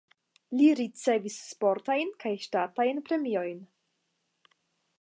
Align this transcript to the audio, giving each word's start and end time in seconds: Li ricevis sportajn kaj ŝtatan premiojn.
Li 0.59 0.67
ricevis 0.77 1.35
sportajn 1.49 2.09
kaj 2.23 2.31
ŝtatan 2.47 3.05
premiojn. 3.11 3.61